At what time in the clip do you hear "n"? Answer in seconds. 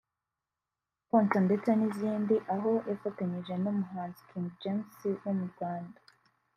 1.79-1.81, 3.63-3.65